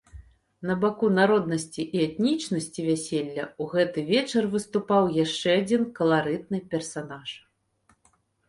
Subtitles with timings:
[0.67, 7.29] На баку народнасці і этнічнасці вяселля ў гэты вечар выступаў яшчэ адзін каларытны персанаж.